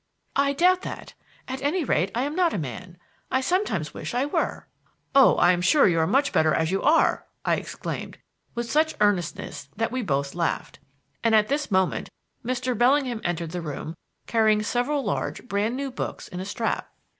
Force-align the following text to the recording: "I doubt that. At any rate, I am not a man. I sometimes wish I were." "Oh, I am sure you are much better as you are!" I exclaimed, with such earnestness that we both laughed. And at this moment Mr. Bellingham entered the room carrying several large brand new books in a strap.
"I 0.35 0.53
doubt 0.53 0.81
that. 0.81 1.13
At 1.47 1.61
any 1.61 1.83
rate, 1.83 2.09
I 2.15 2.23
am 2.23 2.35
not 2.35 2.55
a 2.55 2.57
man. 2.57 2.97
I 3.29 3.39
sometimes 3.39 3.93
wish 3.93 4.15
I 4.15 4.25
were." 4.25 4.67
"Oh, 5.13 5.35
I 5.35 5.51
am 5.51 5.61
sure 5.61 5.87
you 5.87 5.99
are 5.99 6.07
much 6.07 6.33
better 6.33 6.55
as 6.55 6.71
you 6.71 6.81
are!" 6.81 7.27
I 7.45 7.57
exclaimed, 7.57 8.17
with 8.55 8.67
such 8.67 8.95
earnestness 8.99 9.69
that 9.75 9.91
we 9.91 10.01
both 10.01 10.33
laughed. 10.33 10.79
And 11.23 11.35
at 11.35 11.49
this 11.49 11.69
moment 11.69 12.09
Mr. 12.43 12.75
Bellingham 12.75 13.21
entered 13.23 13.51
the 13.51 13.61
room 13.61 13.93
carrying 14.25 14.63
several 14.63 15.03
large 15.03 15.43
brand 15.47 15.75
new 15.77 15.91
books 15.91 16.27
in 16.27 16.39
a 16.39 16.45
strap. 16.45 16.89